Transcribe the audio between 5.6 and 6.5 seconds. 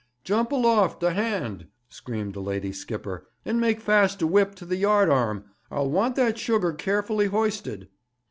I'll want that